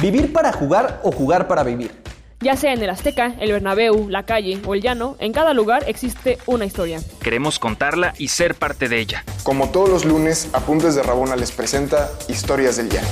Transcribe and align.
¿Vivir 0.00 0.32
para 0.32 0.52
jugar 0.52 1.00
o 1.02 1.10
jugar 1.10 1.48
para 1.48 1.64
vivir? 1.64 1.90
Ya 2.38 2.54
sea 2.54 2.72
en 2.72 2.80
el 2.80 2.88
Azteca, 2.88 3.34
el 3.40 3.50
Bernabéu, 3.50 4.08
la 4.08 4.24
calle 4.24 4.62
o 4.64 4.74
el 4.74 4.80
llano, 4.80 5.16
en 5.18 5.32
cada 5.32 5.54
lugar 5.54 5.82
existe 5.88 6.38
una 6.46 6.64
historia. 6.64 7.00
Queremos 7.20 7.58
contarla 7.58 8.14
y 8.16 8.28
ser 8.28 8.54
parte 8.54 8.88
de 8.88 9.00
ella. 9.00 9.24
Como 9.42 9.72
todos 9.72 9.88
los 9.88 10.04
lunes, 10.04 10.54
Apuntes 10.54 10.94
de 10.94 11.02
Rabona 11.02 11.34
les 11.34 11.50
presenta 11.50 12.10
Historias 12.28 12.76
del 12.76 12.90
Llano. 12.90 13.08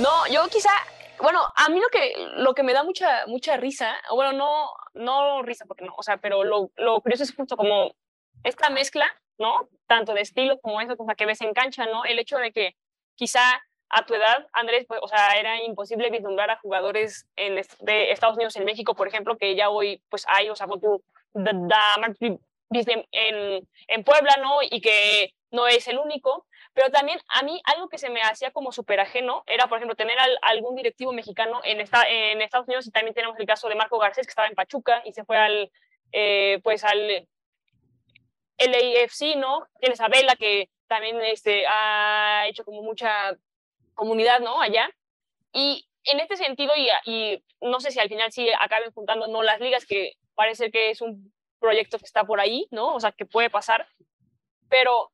No, 0.00 0.26
yo 0.30 0.46
quizá, 0.50 0.68
bueno, 1.22 1.40
a 1.56 1.70
mí 1.70 1.80
lo 1.80 1.88
que, 1.88 2.12
lo 2.36 2.52
que 2.52 2.62
me 2.62 2.74
da 2.74 2.84
mucha, 2.84 3.26
mucha 3.26 3.56
risa, 3.56 3.94
bueno, 4.14 4.32
no, 4.32 4.66
no 4.92 5.40
risa 5.40 5.64
porque 5.66 5.86
no, 5.86 5.94
o 5.96 6.02
sea, 6.02 6.18
pero 6.18 6.44
lo, 6.44 6.70
lo 6.76 7.00
curioso 7.00 7.22
es 7.22 7.34
justo 7.34 7.56
como 7.56 7.94
esta 8.44 8.68
mezcla, 8.68 9.06
¿no? 9.38 9.70
Tanto 9.86 10.12
de 10.12 10.20
estilo 10.20 10.60
como 10.60 10.78
eso, 10.82 10.94
cosa 10.98 11.14
que 11.14 11.24
ves 11.24 11.40
en 11.40 11.54
cancha, 11.54 11.86
¿no? 11.86 12.04
El 12.04 12.18
hecho 12.18 12.36
de 12.36 12.52
que 12.52 12.76
quizá 13.14 13.40
a 13.92 14.06
tu 14.06 14.14
edad, 14.14 14.46
Andrés, 14.52 14.86
pues, 14.88 15.00
o 15.02 15.06
sea, 15.06 15.38
era 15.38 15.62
imposible 15.62 16.10
vislumbrar 16.10 16.50
a 16.50 16.58
jugadores 16.58 17.28
en, 17.36 17.60
de 17.80 18.10
Estados 18.10 18.36
Unidos 18.36 18.56
en 18.56 18.64
México, 18.64 18.94
por 18.94 19.06
ejemplo, 19.06 19.36
que 19.36 19.54
ya 19.54 19.68
hoy, 19.68 20.02
pues 20.08 20.24
hay, 20.28 20.48
o 20.48 20.56
sea, 20.56 20.66
tú, 20.66 21.04
en, 21.34 23.68
en 23.88 24.04
Puebla, 24.04 24.36
¿no? 24.40 24.62
Y 24.62 24.80
que 24.80 25.34
no 25.50 25.68
es 25.68 25.86
el 25.88 25.98
único, 25.98 26.46
pero 26.72 26.90
también 26.90 27.20
a 27.28 27.42
mí 27.42 27.60
algo 27.64 27.90
que 27.90 27.98
se 27.98 28.08
me 28.08 28.22
hacía 28.22 28.50
como 28.50 28.72
súper 28.72 28.98
ajeno 28.98 29.44
era, 29.46 29.66
por 29.66 29.76
ejemplo, 29.76 29.94
tener 29.94 30.16
algún 30.40 30.74
directivo 30.74 31.12
mexicano 31.12 31.60
en, 31.62 31.82
esta, 31.82 32.08
en 32.08 32.40
Estados 32.40 32.66
Unidos 32.66 32.86
y 32.86 32.90
también 32.90 33.14
tenemos 33.14 33.38
el 33.38 33.46
caso 33.46 33.68
de 33.68 33.74
Marco 33.74 33.98
Garcés, 33.98 34.26
que 34.26 34.30
estaba 34.30 34.48
en 34.48 34.54
Pachuca 34.54 35.02
y 35.04 35.12
se 35.12 35.24
fue 35.24 35.36
al, 35.36 35.70
eh, 36.12 36.60
pues 36.64 36.82
al 36.84 37.28
LAFC, 38.56 39.36
¿no? 39.36 39.66
Tienes 39.78 40.00
a 40.00 40.08
Vela, 40.08 40.34
que 40.36 40.70
también 40.86 41.20
este, 41.22 41.66
ha 41.66 42.46
hecho 42.48 42.64
como 42.64 42.82
mucha 42.82 43.36
comunidad, 43.94 44.40
¿no? 44.40 44.60
Allá. 44.60 44.90
Y 45.52 45.86
en 46.04 46.20
este 46.20 46.36
sentido, 46.36 46.72
y, 46.76 46.88
y 47.10 47.44
no 47.60 47.80
sé 47.80 47.90
si 47.90 48.00
al 48.00 48.08
final 48.08 48.32
sí 48.32 48.48
acaben 48.60 48.92
juntando, 48.92 49.28
no 49.28 49.42
las 49.42 49.60
ligas, 49.60 49.86
que 49.86 50.14
parece 50.34 50.70
que 50.70 50.90
es 50.90 51.00
un 51.00 51.32
proyecto 51.60 51.98
que 51.98 52.04
está 52.04 52.24
por 52.24 52.40
ahí, 52.40 52.66
¿no? 52.70 52.94
O 52.94 53.00
sea, 53.00 53.12
que 53.12 53.24
puede 53.24 53.50
pasar. 53.50 53.86
Pero, 54.68 55.12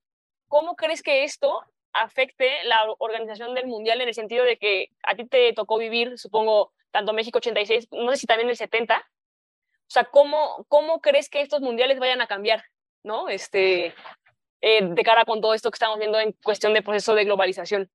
¿cómo 0.48 0.76
crees 0.76 1.02
que 1.02 1.24
esto 1.24 1.62
afecte 1.92 2.64
la 2.64 2.86
organización 2.98 3.54
del 3.54 3.66
Mundial 3.66 4.00
en 4.00 4.08
el 4.08 4.14
sentido 4.14 4.44
de 4.44 4.56
que 4.56 4.90
a 5.02 5.14
ti 5.14 5.26
te 5.26 5.52
tocó 5.52 5.78
vivir, 5.78 6.18
supongo, 6.18 6.72
tanto 6.90 7.12
México 7.12 7.38
86, 7.38 7.88
no 7.92 8.10
sé 8.10 8.16
si 8.16 8.26
también 8.26 8.48
el 8.48 8.56
70? 8.56 8.96
O 8.96 9.90
sea, 9.90 10.04
¿cómo, 10.04 10.66
cómo 10.68 11.00
crees 11.00 11.28
que 11.28 11.40
estos 11.40 11.60
mundiales 11.60 11.98
vayan 11.98 12.20
a 12.20 12.26
cambiar, 12.26 12.64
¿no? 13.02 13.28
Este, 13.28 13.94
eh, 14.60 14.82
de 14.82 15.02
cara 15.02 15.24
con 15.24 15.40
todo 15.40 15.54
esto 15.54 15.70
que 15.70 15.76
estamos 15.76 15.98
viendo 15.98 16.18
en 16.18 16.32
cuestión 16.42 16.74
de 16.74 16.82
proceso 16.82 17.14
de 17.14 17.24
globalización. 17.24 17.90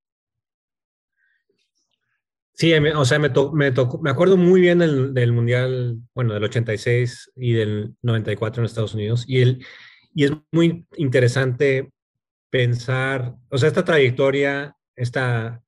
Sí, 2.56 2.72
o 2.74 3.06
sea, 3.06 3.18
me, 3.18 3.32
me, 3.54 3.72
tocó, 3.72 4.00
me 4.00 4.12
acuerdo 4.12 4.38
muy 4.38 4.62
bien 4.62 4.80
del, 4.80 5.14
del, 5.14 5.32
Mundial, 5.32 5.98
bueno, 6.14 6.36
del 6.36 6.44
86 6.44 7.32
y 7.36 7.54
del 7.54 7.96
94 8.04 8.62
en 8.62 8.66
Estados 8.66 8.94
Unidos. 8.94 9.26
Y, 9.28 9.42
el, 9.42 9.66
y 10.14 10.26
es 10.26 10.32
muy 10.52 10.86
interesante 10.98 11.92
pensar, 12.52 13.36
o 13.50 13.58
sea, 13.58 13.70
esta 13.70 13.84
trayectoria, 13.84 14.76
esta 14.96 15.64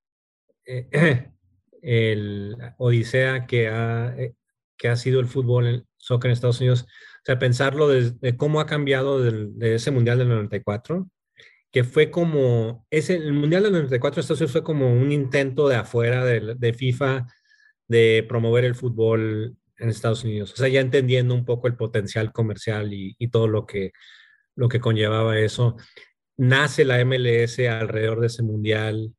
eh, 0.66 1.32
el 1.82 2.56
odisea 2.78 3.48
que 3.48 3.68
ha, 3.68 4.14
eh, 4.18 4.36
que 4.78 4.90
ha 4.90 4.96
sido 4.96 5.20
el 5.20 5.28
fútbol, 5.28 5.66
el 5.66 5.86
soccer 5.98 6.30
en 6.30 6.34
Estados 6.34 6.60
Unidos, 6.60 6.84
o 6.84 7.26
sea, 7.26 7.40
pensarlo 7.40 7.88
de, 7.88 8.38
cómo 8.38 8.60
ha 8.60 8.68
cambiado 8.68 9.22
de 9.24 9.76
ese 9.76 9.90
Mundial 9.90 10.20
del 10.20 10.30
94 10.30 11.10
que 11.76 11.84
fue 11.84 12.10
como, 12.10 12.88
ese, 12.90 13.16
el 13.16 13.34
Mundial 13.34 13.64
del 13.64 13.74
94 13.74 14.22
Estados 14.22 14.50
fue 14.50 14.64
como 14.64 14.94
un 14.94 15.12
intento 15.12 15.68
de 15.68 15.76
afuera 15.76 16.24
de, 16.24 16.74
FIFA 16.74 17.28
de 17.90 18.26
promover 18.30 18.64
el 18.64 18.76
fútbol 18.76 19.58
en 19.78 19.90
Estados 19.90 20.24
Unidos. 20.24 20.54
O 20.54 20.56
sea, 20.56 20.70
ya 20.70 20.80
entendiendo 20.80 21.36
un 21.36 21.44
poco 21.44 21.68
el 21.68 21.76
potencial 21.76 22.32
comercial 22.32 22.94
y, 22.94 23.28
todo 23.28 23.50
lo 23.50 23.66
que, 23.66 23.92
lo 24.56 24.70
que 24.70 24.80
conllevaba 24.80 25.38
eso. 25.38 25.76
Nace 26.38 26.86
la 26.86 27.04
MLS 27.04 27.60
alrededor 27.60 28.22
de 28.22 28.28
ese 28.28 28.42
Mundial. 28.42 29.14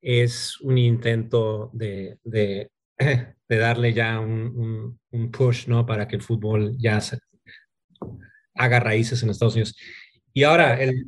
Es 0.00 0.58
un 0.62 0.78
intento 0.78 1.70
de, 1.74 2.16
de, 2.24 2.70
darle 3.50 3.92
ya 3.92 4.18
un, 4.18 4.98
un, 5.10 5.30
push, 5.30 5.68
¿no? 5.68 5.84
Para 5.84 6.08
que 6.08 6.16
el 6.16 6.22
fútbol 6.22 6.74
ya 6.78 7.02
se, 7.02 7.18
haga 8.54 8.80
raíces 8.80 9.22
en 9.22 9.28
Estados 9.28 9.56
Unidos. 9.56 9.76
Y 10.32 10.44
ahora, 10.44 10.82
el, 10.82 11.04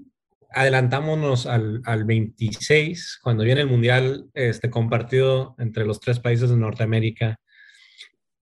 adelantámonos 0.54 1.46
al, 1.46 1.82
al, 1.84 2.04
26, 2.04 3.18
cuando 3.22 3.44
viene 3.44 3.62
el 3.62 3.66
Mundial 3.66 4.26
este, 4.34 4.70
compartido 4.70 5.54
entre 5.58 5.84
los 5.84 6.00
tres 6.00 6.20
países 6.20 6.50
de 6.50 6.56
Norteamérica, 6.56 7.38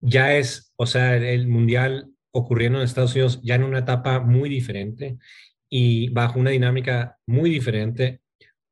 ya 0.01 0.35
es, 0.35 0.73
o 0.77 0.85
sea, 0.85 1.15
el, 1.15 1.47
Mundial 1.47 2.09
ocurriendo 2.31 2.79
en 2.79 2.85
Estados 2.85 3.13
Unidos 3.13 3.41
ya 3.43 3.55
en 3.55 3.63
una 3.63 3.79
etapa 3.79 4.19
muy 4.19 4.49
diferente 4.49 5.17
y 5.69 6.09
bajo 6.09 6.39
una 6.39 6.51
dinámica 6.51 7.17
muy 7.25 7.49
diferente. 7.49 8.21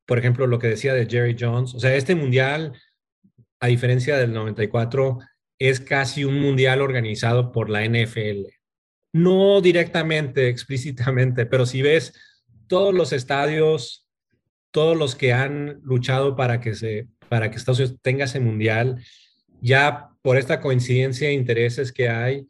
Por 0.05 0.19
ejemplo, 0.19 0.47
lo 0.47 0.59
que 0.59 0.67
decía 0.67 0.93
de 0.93 1.07
Jerry 1.07 1.35
Jones, 1.37 1.75
o 1.75 1.79
sea, 1.79 1.95
este 1.95 2.15
Mundial, 2.15 2.73
a 3.59 3.67
diferencia 3.67 4.17
del 4.17 4.33
94, 4.33 5.19
es 5.59 5.79
casi 5.79 6.23
un 6.23 6.39
Mundial 6.39 6.81
organizado 6.81 7.51
por 7.51 7.69
la 7.69 7.83
NFL. 7.83 8.47
No 9.13 9.59
directamente, 9.61 10.49
explícitamente, 10.49 11.45
pero 11.45 11.65
si 11.65 11.81
ves 11.81 12.13
todos 12.67 12.93
los 12.93 13.13
estadios, 13.13 14.07
todos 14.71 14.97
los 14.97 15.15
que 15.15 15.33
han 15.33 15.79
luchado 15.83 16.35
para 16.35 16.59
que, 16.59 16.75
se, 16.75 17.07
para 17.29 17.49
que 17.49 17.57
Estados 17.57 17.79
Unidos 17.79 17.99
tenga 18.01 18.25
ese 18.25 18.39
mundial, 18.39 19.03
ya 19.61 20.09
por 20.21 20.37
esta 20.37 20.61
coincidencia 20.61 21.27
de 21.27 21.33
intereses 21.33 21.91
que 21.91 22.09
hay, 22.09 22.47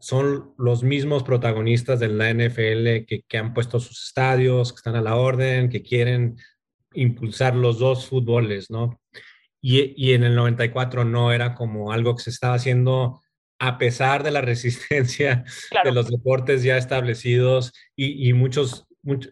son 0.00 0.54
los 0.56 0.82
mismos 0.82 1.22
protagonistas 1.22 2.00
de 2.00 2.08
la 2.08 2.32
NFL 2.32 3.06
que, 3.06 3.22
que, 3.28 3.38
han 3.38 3.52
puesto 3.52 3.80
sus 3.80 4.06
estadios, 4.06 4.72
que 4.72 4.76
están 4.76 4.96
a 4.96 5.02
la 5.02 5.16
orden, 5.16 5.68
que 5.68 5.82
quieren 5.82 6.36
impulsar 6.94 7.54
los 7.54 7.78
dos 7.78 8.06
fútboles, 8.06 8.70
¿no? 8.70 9.00
Y, 9.60 9.92
y, 9.96 10.14
en 10.14 10.24
el 10.24 10.34
94 10.34 11.04
no 11.04 11.32
era 11.32 11.54
como 11.54 11.92
algo 11.92 12.16
que 12.16 12.22
se 12.22 12.30
estaba 12.30 12.54
haciendo 12.54 13.20
a 13.58 13.76
pesar 13.76 14.22
de 14.22 14.30
la 14.30 14.40
resistencia 14.40 15.44
de 15.84 15.92
los 15.92 16.08
deportes 16.08 16.62
ya 16.62 16.78
establecidos 16.78 17.72
y, 17.94 18.28
y 18.28 18.32
muchos 18.32 18.86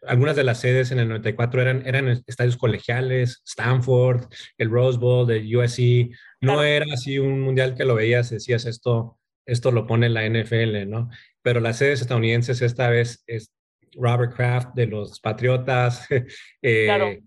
algunas 0.06 0.36
de 0.36 0.44
las 0.44 0.60
sedes 0.60 0.90
en 0.90 0.98
el 0.98 1.08
94 1.08 1.62
eran, 1.62 1.86
eran 1.86 2.08
estadios 2.26 2.56
colegiales, 2.56 3.42
Stanford, 3.46 4.26
el 4.56 4.70
Rose 4.70 4.98
Bowl 4.98 5.26
de 5.26 5.56
USC, 5.56 6.16
no 6.40 6.62
era 6.62 6.86
así 6.92 7.18
un 7.18 7.40
mundial 7.40 7.74
que 7.74 7.84
lo 7.84 7.94
veías, 7.94 8.30
decías 8.30 8.64
esto, 8.66 9.18
esto 9.46 9.70
lo 9.70 9.86
pone 9.86 10.08
la 10.08 10.28
NFL, 10.28 10.88
¿no? 10.88 11.10
Pero 11.42 11.60
las 11.60 11.78
sedes 11.78 12.00
estadounidenses 12.00 12.62
esta 12.62 12.88
vez 12.88 13.22
es 13.26 13.52
Robert 13.94 14.34
Kraft 14.34 14.74
de 14.74 14.86
los 14.86 15.20
Patriotas, 15.20 16.06
eh, 16.62 17.20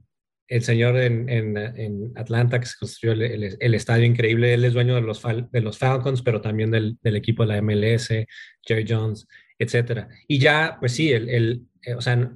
el 0.47 0.63
señor 0.63 0.97
en, 0.97 1.29
en, 1.29 1.58
en, 1.58 2.12
Atlanta 2.16 2.59
que 2.59 2.66
se 2.66 2.78
construyó 2.78 3.13
el, 3.13 3.58
el, 3.58 3.73
estadio 3.73 4.06
increíble, 4.06 4.53
él 4.53 4.66
es 4.66 4.73
dueño 4.73 4.96
de 4.96 5.02
los, 5.02 5.22
de 5.23 5.62
los 5.62 5.78
Falcons, 5.78 6.22
pero 6.23 6.41
también 6.41 6.72
del, 6.72 6.97
del 7.02 7.16
equipo 7.16 7.46
de 7.46 7.53
la 7.53 7.62
MLS, 7.62 8.09
Jerry 8.62 8.85
Jones, 8.88 9.28
etcétera. 9.58 10.09
Y 10.28 10.40
ya, 10.40 10.75
pues 10.79 10.91
sí, 10.91 11.13
el, 11.13 11.29
el 11.29 11.62
eh, 11.84 11.96
o 11.96 12.02
sea, 12.02 12.31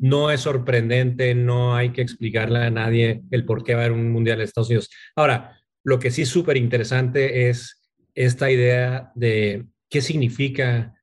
no 0.00 0.30
es 0.30 0.40
sorprendente, 0.40 1.34
no 1.34 1.74
hay 1.74 1.90
que 1.90 2.02
explicarle 2.02 2.58
a 2.58 2.70
nadie 2.70 3.22
el 3.30 3.44
por 3.44 3.64
qué 3.64 3.74
va 3.74 3.82
a 3.82 3.84
haber 3.84 3.96
un 3.96 4.10
mundial 4.10 4.38
de 4.38 4.44
Estados 4.44 4.68
Unidos. 4.68 4.90
Ahora, 5.14 5.58
lo 5.84 5.98
que 5.98 6.10
sí 6.10 6.22
es 6.22 6.28
súper 6.28 6.56
interesante 6.56 7.48
es 7.48 7.82
esta 8.14 8.50
idea 8.50 9.12
de 9.14 9.66
qué 9.88 10.00
significa 10.00 10.94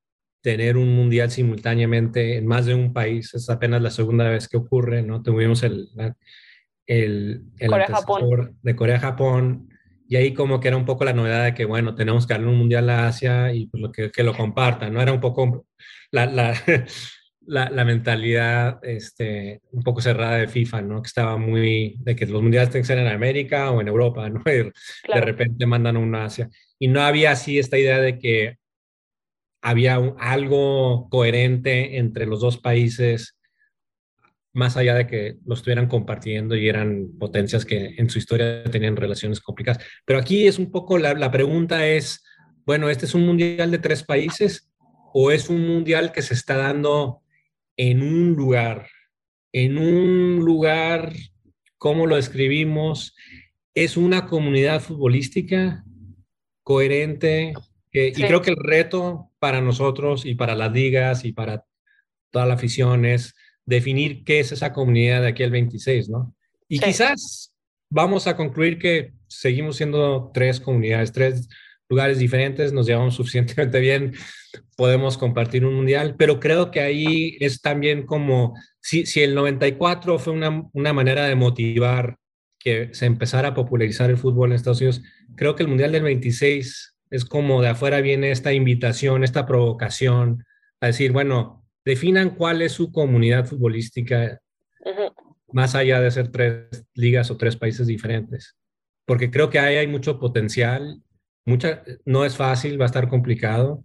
tener 0.42 0.78
un 0.78 0.94
mundial 0.94 1.32
simultáneamente 1.32 2.38
en 2.38 2.46
más 2.46 2.66
de 2.66 2.76
un 2.76 2.92
país. 2.92 3.34
Es 3.34 3.50
apenas 3.50 3.82
la 3.82 3.90
segunda 3.90 4.30
vez 4.30 4.48
que 4.48 4.58
ocurre, 4.58 5.02
¿no? 5.02 5.24
Tuvimos 5.24 5.64
el, 5.64 5.88
el, 6.86 7.44
el 7.60 7.70
Corea-Japón. 7.70 8.58
de 8.62 8.76
Corea-Japón, 8.76 9.70
y 10.08 10.18
ahí 10.18 10.34
como 10.34 10.60
que 10.60 10.68
era 10.68 10.78
un 10.78 10.86
poco 10.86 11.06
la 11.06 11.14
novedad 11.14 11.46
de 11.46 11.54
que, 11.54 11.66
bueno, 11.66 11.96
tenemos 11.96 12.28
que 12.28 12.34
darle 12.34 12.50
un 12.50 12.58
mundial 12.58 12.90
a 12.90 13.08
Asia 13.08 13.54
y 13.54 13.68
pues 13.68 13.82
lo 13.82 13.92
que, 13.92 14.12
que 14.12 14.24
lo 14.24 14.36
compartan, 14.36 14.94
¿no? 14.94 15.02
Era 15.02 15.14
un 15.14 15.22
poco 15.22 15.66
la, 16.12 16.26
la, 16.26 16.54
la, 17.46 17.86
mentalidad 17.86 18.80
este, 18.84 19.62
un 19.72 19.84
poco 19.84 20.02
cerrada 20.02 20.38
de 20.38 20.48
FIFA, 20.48 20.82
¿no? 20.82 21.02
Que 21.02 21.08
estaba 21.08 21.38
muy, 21.38 21.96
de 22.00 22.16
que 22.16 22.26
los 22.26 22.42
mundiales 22.42 22.70
tienen 22.70 22.84
que 22.84 22.88
ser 22.88 22.98
en 23.00 23.08
América 23.08 23.72
o 23.72 23.82
en 23.82 23.88
Europa, 23.88 24.30
¿no? 24.30 24.42
Y 24.46 25.14
De 25.14 25.22
repente 25.22 25.66
mandan 25.66 25.98
uno 25.98 26.18
a 26.18 26.26
Asia. 26.26 26.50
Y 26.80 26.88
no 26.88 27.02
había 27.02 27.32
así 27.32 27.60
esta 27.60 27.78
idea 27.78 28.00
de 28.00 28.20
que 28.20 28.58
había 29.62 29.96
algo 30.20 31.08
coherente 31.10 31.98
entre 31.98 32.26
los 32.26 32.42
dos 32.42 32.58
países, 32.58 33.38
más 34.54 34.78
allá 34.78 34.94
de 34.94 35.08
que 35.08 35.38
lo 35.46 35.56
estuvieran 35.56 35.88
compartiendo 35.88 36.56
y 36.56 36.68
eran 36.68 37.18
potencias 37.18 37.66
que 37.66 37.96
en 37.98 38.10
su 38.10 38.20
historia 38.20 38.64
tenían 38.66 38.96
relaciones 38.96 39.40
complicadas. 39.40 39.84
Pero 40.06 40.20
aquí 40.20 40.48
es 40.48 40.60
un 40.60 40.72
poco, 40.72 40.98
la, 40.98 41.14
la 41.14 41.32
pregunta 41.32 41.88
es, 41.88 42.24
bueno, 42.66 42.90
¿este 42.90 43.06
es 43.06 43.16
un 43.16 43.26
mundial 43.26 43.72
de 43.72 43.80
tres 43.80 44.04
países 44.04 44.70
o 45.14 45.32
es 45.32 45.50
un 45.50 45.66
mundial 45.68 46.12
que 46.12 46.22
se 46.22 46.34
está 46.34 46.58
dando 46.58 47.23
en 47.78 48.02
un 48.02 48.34
lugar, 48.34 48.88
en 49.52 49.78
un 49.78 50.40
lugar, 50.40 51.14
¿cómo 51.78 52.08
lo 52.08 52.18
escribimos? 52.18 53.16
es 53.74 53.98
una 53.98 54.28
comunidad 54.28 54.82
futbolística 54.82 55.84
coherente. 56.64 57.54
y 57.92 58.12
creo 58.12 58.42
que 58.42 58.52
el 58.52 58.58
reto 58.58 59.32
para 59.40 59.62
nosotros 59.62 60.26
y 60.26 60.36
para 60.36 60.56
las 60.56 60.72
ligas 60.72 61.26
y 61.26 61.34
para 61.34 61.66
toda 62.32 62.46
la 62.46 62.56
afición 62.56 63.06
es 63.06 63.36
definir 63.66 64.24
qué 64.24 64.40
es 64.40 64.52
esa 64.52 64.74
comunidad 64.74 65.22
de 65.22 65.28
aquí 65.30 65.44
al 65.44 65.52
26, 65.52 66.10
¿no? 66.10 66.36
Y 66.68 66.80
quizás 66.80 67.54
vamos 67.90 68.26
a 68.26 68.36
concluir 68.36 68.80
que 68.80 69.14
seguimos 69.28 69.78
siendo 69.78 70.32
tres 70.34 70.60
comunidades, 70.60 71.12
tres 71.12 71.48
lugares 71.94 72.18
diferentes, 72.18 72.74
nos 72.74 72.88
llevamos 72.88 73.16
suficientemente 73.22 73.80
bien, 73.80 74.14
podemos 74.76 75.18
compartir 75.18 75.64
un 75.64 75.76
mundial, 75.76 76.16
pero 76.18 76.40
creo 76.40 76.72
que 76.72 76.82
ahí 76.82 77.38
es 77.40 77.62
también 77.62 78.06
como, 78.06 78.56
si, 78.82 79.06
si 79.06 79.22
el 79.22 79.36
94 79.36 80.18
fue 80.18 80.34
una, 80.34 80.68
una 80.74 80.94
manera 80.94 81.26
de 81.26 81.36
motivar 81.36 82.18
que 82.58 82.90
se 82.94 83.06
empezara 83.06 83.50
a 83.50 83.54
popularizar 83.54 84.10
el 84.10 84.18
fútbol 84.18 84.50
en 84.50 84.56
Estados 84.56 84.82
Unidos, 84.82 85.04
creo 85.36 85.56
que 85.56 85.64
el 85.64 85.70
Mundial 85.70 85.92
del 85.92 86.04
26 86.04 86.96
es 87.12 87.26
como 87.26 87.62
de 87.62 87.70
afuera 87.70 88.02
viene 88.02 88.32
esta 88.32 88.54
invitación, 88.54 89.24
esta 89.24 89.46
provocación 89.46 90.44
a 90.82 90.88
decir, 90.88 91.12
bueno, 91.12 91.64
definan 91.86 92.32
cuál 92.32 92.62
es 92.62 92.72
su 92.72 92.92
comunidad 92.92 93.46
futbolística, 93.46 94.40
más 95.52 95.76
allá 95.76 96.02
de 96.02 96.10
ser 96.10 96.30
tres 96.30 96.88
ligas 96.96 97.30
o 97.30 97.38
tres 97.38 97.56
países 97.56 97.86
diferentes, 97.86 98.58
porque 99.06 99.30
creo 99.30 99.50
que 99.50 99.60
ahí 99.60 99.76
hay 99.76 99.88
mucho 99.88 100.20
potencial, 100.20 101.02
mucha, 101.46 101.84
no 102.06 102.26
es 102.26 102.38
fácil, 102.38 102.80
va 102.80 102.86
a 102.86 102.88
estar 102.88 103.10
complicado, 103.10 103.84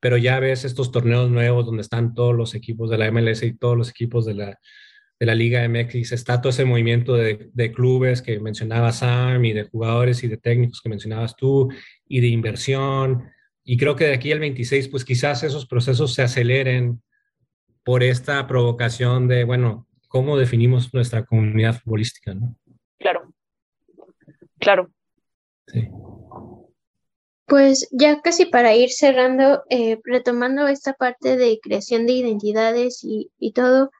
pero 0.00 0.16
ya 0.16 0.38
ves 0.40 0.64
estos 0.64 0.92
torneos 0.92 1.30
nuevos 1.30 1.66
donde 1.66 1.82
están 1.82 2.14
todos 2.14 2.34
los 2.34 2.54
equipos 2.54 2.90
de 2.90 2.98
la 2.98 3.10
MLS 3.10 3.42
y 3.42 3.56
todos 3.56 3.76
los 3.76 3.90
equipos 3.90 4.26
de 4.26 4.34
la, 4.34 4.58
de 5.18 5.26
la 5.26 5.34
Liga 5.34 5.68
MX, 5.68 6.12
está 6.12 6.40
todo 6.40 6.50
ese 6.50 6.64
movimiento 6.64 7.14
de, 7.14 7.50
de, 7.52 7.72
clubes 7.72 8.22
que 8.22 8.38
mencionaba 8.38 8.92
Sam 8.92 9.44
y 9.44 9.52
de 9.52 9.64
jugadores 9.64 10.22
y 10.22 10.28
de 10.28 10.36
técnicos 10.36 10.80
que 10.80 10.88
mencionabas 10.88 11.34
tú 11.34 11.68
y 12.06 12.20
de 12.20 12.28
inversión. 12.28 13.28
Y 13.64 13.76
creo 13.76 13.96
que 13.96 14.04
de 14.06 14.14
aquí 14.14 14.30
al 14.30 14.38
26, 14.38 14.88
pues 14.88 15.04
quizás 15.04 15.42
esos 15.42 15.66
procesos 15.66 16.14
se 16.14 16.22
aceleren 16.22 17.02
por 17.82 18.02
esta 18.02 18.46
provocación 18.46 19.26
de, 19.26 19.44
bueno, 19.44 19.88
¿cómo 20.08 20.36
definimos 20.36 20.92
nuestra 20.94 21.24
comunidad 21.24 21.80
futbolística? 21.80 22.34
¿no? 22.34 22.54
Claro, 22.98 23.32
claro. 24.58 24.90
Sí. 25.66 25.88
Pues 27.48 27.88
ya 27.92 28.20
casi 28.20 28.44
para 28.44 28.74
ir 28.74 28.90
cerrando, 28.90 29.64
eh, 29.70 29.98
retomando 30.04 30.68
esta 30.68 30.92
parte 30.92 31.38
de 31.38 31.58
creación 31.62 32.04
de 32.06 32.12
identidades 32.12 33.00
y, 33.02 33.52
todo, 33.52 33.90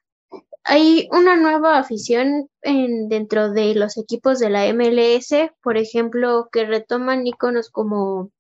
hay 0.65 1.09
una 1.12 1.35
nueva 1.37 1.79
afición 1.79 2.50
en, 2.61 3.09
dentro 3.09 3.50
de 3.50 3.75
los 3.75 3.97
equipos 3.97 4.39
de 4.39 4.50
la 4.50 4.67
MLS, 4.75 5.50
por 5.62 5.79
ejemplo, 5.79 6.50
que 6.53 6.67
retoman 6.67 7.27
iconos 7.27 7.71
como, 7.71 8.31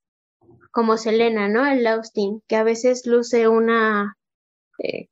como 0.72 0.98
Selena, 0.98 1.48
¿no? 1.48 1.66
El 1.66 1.86
Austin, 1.86 2.42
que 2.46 2.56
a 2.56 2.62
veces 2.62 3.06
luce 3.06 3.48
una, 3.48 4.14
eh, 4.78 5.08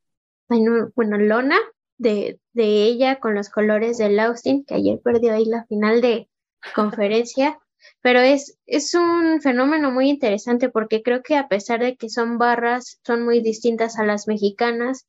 bueno, 0.95 1.17
lona 1.17 1.57
de, 1.97 2.39
de 2.53 2.85
ella 2.85 3.19
con 3.19 3.35
los 3.35 3.49
colores 3.49 3.97
del 3.97 4.21
Austin, 4.21 4.67
que 4.67 4.75
ayer 4.75 5.01
perdió 5.03 5.33
ahí 5.33 5.47
la 5.47 5.65
final 5.65 6.03
de 6.03 6.29
conferencia. 6.75 7.59
Pero 8.01 8.21
es, 8.21 8.59
es 8.67 8.95
un 8.95 9.41
fenómeno 9.41 9.91
muy 9.91 10.09
interesante 10.11 10.69
porque 10.69 11.03
creo 11.03 11.23
que 11.23 11.37
a 11.37 11.49
pesar 11.49 11.81
de 11.81 11.97
que 11.97 12.09
son 12.09 12.39
barras, 12.39 13.01
son 13.05 13.25
muy 13.25 13.41
distintas 13.41 13.99
a 13.99 14.05
las 14.05 14.29
mexicanas, 14.29 15.07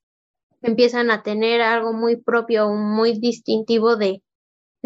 empiezan 0.61 1.11
a 1.11 1.23
tener 1.23 1.61
algo 1.61 1.93
muy 1.93 2.17
propio, 2.17 2.69
muy 2.69 3.19
distintivo 3.19 3.95
de, 3.95 4.21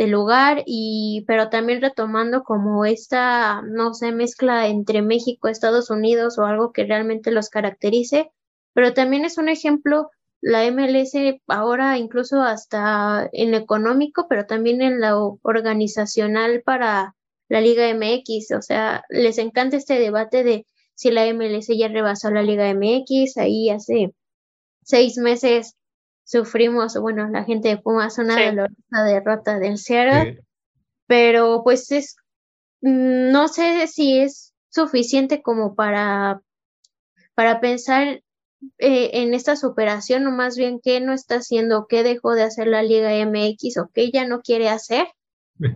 lugar 0.07 0.63
y 0.65 1.23
pero 1.27 1.49
también 1.49 1.79
retomando 1.79 2.43
como 2.43 2.85
esta 2.85 3.61
no 3.61 3.93
sé 3.93 4.11
mezcla 4.11 4.67
entre 4.67 5.03
México 5.03 5.47
Estados 5.47 5.91
Unidos 5.91 6.39
o 6.39 6.45
algo 6.45 6.71
que 6.71 6.85
realmente 6.85 7.29
los 7.29 7.49
caracterice 7.49 8.31
pero 8.73 8.95
también 8.95 9.25
es 9.25 9.38
un 9.38 9.47
ejemplo 9.47 10.09
la 10.41 10.65
MLS 10.71 11.13
ahora 11.47 11.99
incluso 11.99 12.41
hasta 12.41 13.29
en 13.31 13.51
lo 13.51 13.57
económico 13.57 14.25
pero 14.27 14.47
también 14.47 14.81
en 14.81 15.01
lo 15.01 15.39
organizacional 15.43 16.63
para 16.63 17.15
la 17.51 17.62
Liga 17.62 17.94
MX 17.94 18.51
o 18.57 18.62
sea 18.62 19.03
les 19.09 19.38
encanta 19.38 19.77
este 19.77 20.00
debate 20.00 20.44
de 20.44 20.65
si 20.95 21.12
la 21.12 21.31
MLS 21.33 21.68
ya 21.68 21.88
rebasó 21.88 22.31
la 22.31 22.44
Liga 22.44 22.74
MX 22.74 23.38
ahí 23.38 23.69
hace 23.69 24.13
seis 24.83 25.18
meses 25.18 25.75
sufrimos, 26.31 26.98
bueno, 26.98 27.27
la 27.27 27.44
gente 27.44 27.68
de 27.68 27.77
Pumas 27.77 28.18
una 28.18 28.36
dolorosa 28.36 29.03
derrota 29.06 29.59
del 29.59 29.77
Seattle, 29.77 30.42
pero 31.07 31.62
pues 31.63 31.92
es, 31.92 32.15
mm, 32.81 33.31
no 33.31 33.50
sé 33.50 33.86
si 33.88 34.19
es 34.19 34.53
suficiente 34.69 35.42
como 35.42 35.75
para, 35.75 36.42
para 37.36 37.59
pensar 37.59 38.21
eh, 38.77 39.09
en 39.13 39.33
esta 39.33 39.57
superación 39.57 40.25
o 40.27 40.31
más 40.31 40.56
bien 40.56 40.80
qué 40.81 41.01
no 41.01 41.12
está 41.12 41.36
haciendo, 41.36 41.88
qué 41.89 42.03
dejó 42.03 42.33
de 42.33 42.44
hacer 42.44 42.68
la 42.68 42.81
Liga 42.81 43.12
MX 43.25 43.77
o 43.77 43.89
qué 43.94 44.09
ya 44.12 44.25
no 44.25 44.39
quiere 44.42 44.69
hacer. 44.69 45.07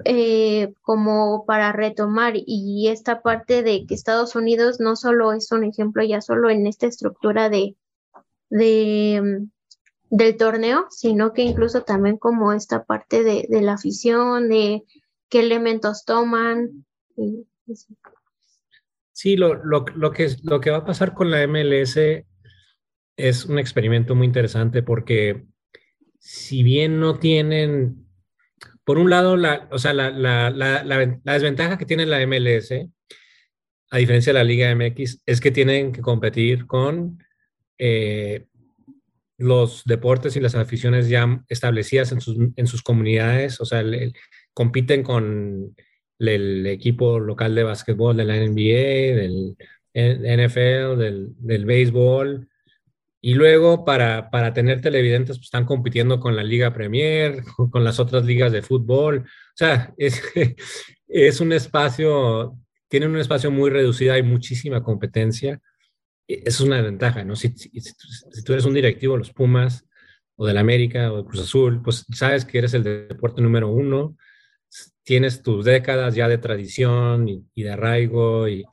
Eh, 0.06 0.74
como 0.82 1.46
para 1.46 1.72
retomar 1.72 2.34
y 2.36 2.88
esta 2.88 3.22
parte 3.22 3.62
de 3.62 3.86
que 3.86 3.94
Estados 3.94 4.36
Unidos 4.36 4.80
no 4.80 4.96
solo 4.96 5.32
es 5.34 5.52
un 5.52 5.64
ejemplo 5.64 6.04
ya 6.04 6.22
solo 6.22 6.50
en 6.50 6.66
esta 6.66 6.88
estructura 6.88 7.50
de, 7.50 7.76
de, 8.50 9.22
mm, 9.22 10.16
del 10.16 10.38
torneo, 10.38 10.88
sino 10.90 11.34
que 11.34 11.44
incluso 11.44 11.84
también 11.84 12.18
como 12.18 12.52
esta 12.54 12.84
parte 12.84 13.24
de, 13.24 13.48
la 13.62 13.74
afición, 13.74 14.50
de 14.50 14.84
qué 15.30 15.42
elementos 15.42 16.04
toman. 16.06 16.86
sí, 19.12 19.36
lo, 19.36 19.54
lo, 19.64 19.86
lo, 19.96 20.12
que, 20.12 20.30
lo 20.44 20.60
que 20.60 20.72
va 20.72 20.78
a 20.78 20.86
pasar 20.86 21.14
con 21.14 21.30
la 21.30 21.46
MLS 21.48 21.98
es 23.18 23.46
un 23.46 23.60
experimento 23.60 24.16
muy 24.16 24.26
interesante 24.28 24.84
porque 24.84 25.46
si 26.18 26.64
bien 26.64 27.00
no 27.00 27.20
tienen, 27.20 28.05
por 28.86 29.00
un 29.00 29.10
lado, 29.10 29.36
la, 29.36 29.68
o 29.72 29.80
sea, 29.80 29.94
la, 29.94 30.52
desventaja 31.24 31.78
que 31.78 31.86
tiene 31.86 32.06
la 32.06 32.26
MLS, 32.26 32.72
a 33.92 33.98
diferencia 33.98 34.32
de 34.32 34.40
la 34.40 34.44
Liga 34.44 34.74
MX, 34.74 35.24
es 35.26 35.42
que 35.42 35.52
tienen 35.52 35.92
que 35.92 36.02
competir 36.02 36.68
con 36.68 37.18
eh, 37.80 38.46
los 39.38 39.84
deportes 39.86 40.36
y 40.36 40.40
las 40.40 40.56
aficiones 40.56 41.10
ya 41.10 41.44
establecidas 41.50 42.12
en 42.12 42.22
sus, 42.22 42.84
comunidades, 42.84 43.60
o 43.60 43.66
sea, 43.66 43.84
compiten 44.54 45.02
con 45.02 45.76
el 46.20 46.68
equipo 46.68 47.20
local 47.20 47.56
de 47.56 47.64
básquetbol 47.64 48.16
de 48.16 48.24
la 48.24 48.36
NBA, 48.36 49.16
del 49.16 49.58
NFL, 49.94 50.98
del 51.40 51.66
béisbol, 51.66 52.48
y 53.26 53.34
luego 53.34 53.84
para, 53.84 54.30
para 54.30 54.54
tener 54.54 54.82
televidentes 54.82 55.38
pues, 55.38 55.48
están 55.48 55.66
compitiendo 55.66 56.20
con 56.20 56.36
la 56.36 56.44
Liga 56.44 56.76
Premier, 56.76 57.44
con 57.72 57.84
las 57.84 58.00
otras 58.00 58.24
ligas 58.24 58.52
de 58.52 58.62
fútbol, 58.62 59.26
o 59.26 59.58
sea, 59.58 59.96
es, 59.98 60.22
es 61.08 61.42
un 61.42 61.52
espacio, 61.52 62.56
tiene 62.88 63.08
un 63.08 63.18
espacio 63.18 63.50
muy 63.50 63.72
reducido, 63.72 64.14
hay 64.14 64.22
muchísima 64.22 64.84
competencia 64.84 65.60
e, 66.28 66.44
es 66.46 66.60
una 66.60 66.80
ventaja, 66.82 67.24
¿no? 67.24 67.36
Si, 67.36 67.50
tú 67.50 68.54
eres 68.54 68.66
un 68.66 68.76
directivo 68.76 69.14
de 69.14 69.20
los 69.20 69.34
Pumas 69.34 69.88
o 70.36 70.46
del 70.46 70.60
América 70.60 71.12
o 71.12 71.18
de 71.18 71.26
Cruz 71.26 71.42
Azul, 71.42 71.82
pues 71.82 72.06
sabes 72.14 72.46
que 72.46 72.60
eres 72.60 72.76
el 72.76 72.84
deporte 72.84 73.42
número 73.42 73.70
uno, 73.70 74.16
tienes 75.02 75.42
tus 75.42 75.66
décadas 75.66 76.14
ya 76.14 76.28
de 76.28 76.38
tradición 76.38 77.28
y, 77.28 77.64
de 77.64 77.72
arraigo. 77.72 78.48
Y 78.48 78.66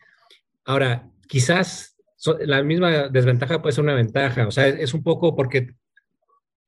ahora, 0.66 1.08
quizás 1.26 1.91
la 2.40 2.62
misma 2.62 3.08
desventaja 3.08 3.60
puede 3.60 3.74
ser 3.74 3.84
una 3.84 3.94
ventaja, 3.94 4.46
o 4.46 4.50
sea, 4.50 4.68
es, 4.68 4.94
un 4.94 5.02
poco 5.02 5.34
porque 5.34 5.74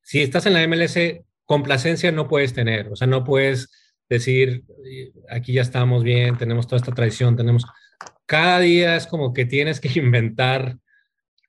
si 0.02 0.20
estás 0.22 0.46
en 0.46 0.54
la 0.54 0.66
MLS, 0.66 0.98
complacencia 1.44 2.10
no 2.12 2.28
puedes 2.28 2.52
tener, 2.54 2.88
o 2.88 2.96
sea, 2.96 3.06
no 3.06 3.24
puedes 3.24 3.70
decir, 4.08 4.64
aquí 5.30 5.52
ya 5.52 5.62
estamos 5.62 6.02
bien, 6.02 6.36
tenemos 6.36 6.66
toda 6.66 6.78
esta 6.78 6.92
tradición, 6.92 7.36
tenemos 7.36 7.64
cada 8.26 8.60
día 8.60 8.96
es 8.96 9.06
como 9.06 9.32
que 9.32 9.44
tienes 9.44 9.80
que 9.80 9.90
inventar 9.98 10.78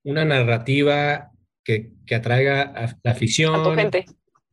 una 0.04 0.26
narrativa 0.26 1.32
que, 1.64 1.92
que 2.06 2.16
atraiga 2.16 2.62
a 2.62 2.96
la 3.04 3.12
afición, 3.12 3.92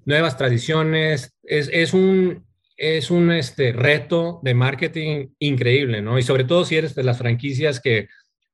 nuevas 0.04 0.36
tradiciones. 0.36 1.34
Es, 1.42 1.68
es, 1.72 1.92
un, 1.92 2.46
es 2.76 3.10
un 3.10 3.30
este, 3.32 3.72
reto 3.72 4.40
de 4.42 4.54
marketing 4.54 5.28
increíble, 5.38 6.00
¿no? 6.00 6.18
Y 6.18 6.22
sobre 6.22 6.44
todo 6.44 6.64
si 6.64 6.76
eres 6.76 6.94
de 6.94 7.04
las 7.04 7.18
franquicias 7.18 7.80
que 7.80 8.08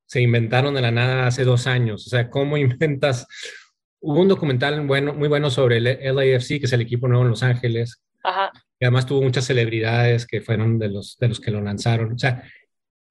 se 0.09 0.21
inventaron 0.21 0.73
de 0.73 0.81
la 0.81 0.89
nada 0.89 1.27
hace 1.27 1.43
dos 1.43 1.67
años. 1.67 2.07
O 2.07 2.09
sea, 2.09 2.31
¿cómo 2.31 2.57
inventas? 2.57 3.27
Hubo 4.01 4.21
un 4.21 4.27
documental 4.27 4.85
bueno, 4.87 5.13
muy 5.13 5.27
bueno 5.27 5.51
sobre 5.51 5.77
el 5.77 5.83
LAFC, 5.83 6.59
que 6.59 6.65
es 6.65 6.73
el 6.73 6.81
equipo 6.81 7.07
nuevo 7.07 7.23
en 7.23 7.29
Los 7.29 7.43
Ángeles. 7.43 8.01
Ajá. 8.23 8.51
Y 8.79 8.85
además 8.85 9.05
tuvo 9.05 9.21
muchas 9.21 9.45
celebridades 9.45 10.25
que 10.25 10.41
fueron 10.41 10.79
de 10.79 10.89
los, 10.89 11.17
de 11.19 11.27
los 11.27 11.39
que 11.39 11.51
lo 11.51 11.61
lanzaron. 11.61 12.13
O 12.13 12.17
sea, 12.17 12.43